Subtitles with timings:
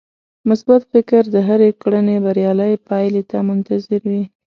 [0.49, 4.23] مثبت فکر د هرې کړنې بريالۍ پايلې ته منتظر وي.